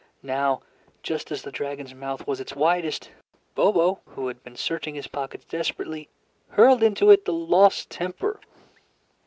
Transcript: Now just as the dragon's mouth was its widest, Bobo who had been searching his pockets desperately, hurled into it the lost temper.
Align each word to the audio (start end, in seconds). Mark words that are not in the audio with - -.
Now 0.23 0.61
just 1.03 1.31
as 1.31 1.43
the 1.43 1.51
dragon's 1.51 1.93
mouth 1.93 2.25
was 2.25 2.41
its 2.41 2.55
widest, 2.55 3.11
Bobo 3.53 3.99
who 4.07 4.29
had 4.29 4.41
been 4.41 4.55
searching 4.55 4.95
his 4.95 5.05
pockets 5.05 5.45
desperately, 5.45 6.09
hurled 6.49 6.81
into 6.81 7.11
it 7.11 7.25
the 7.25 7.33
lost 7.33 7.91
temper. 7.91 8.39